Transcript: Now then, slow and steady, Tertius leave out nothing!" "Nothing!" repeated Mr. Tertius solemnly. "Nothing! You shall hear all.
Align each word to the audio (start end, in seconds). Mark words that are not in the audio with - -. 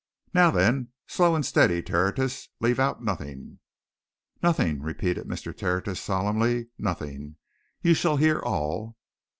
Now 0.33 0.49
then, 0.49 0.87
slow 1.05 1.35
and 1.35 1.45
steady, 1.45 1.83
Tertius 1.83 2.49
leave 2.59 2.79
out 2.79 3.03
nothing!" 3.03 3.59
"Nothing!" 4.41 4.81
repeated 4.81 5.27
Mr. 5.27 5.55
Tertius 5.55 5.99
solemnly. 6.01 6.69
"Nothing! 6.79 7.35
You 7.83 7.93
shall 7.93 8.17
hear 8.17 8.39
all. 8.39 8.97